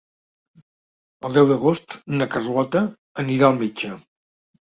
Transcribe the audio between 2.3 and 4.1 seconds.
Carlota anirà al metge.